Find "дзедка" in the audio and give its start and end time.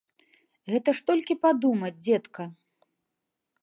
2.03-2.43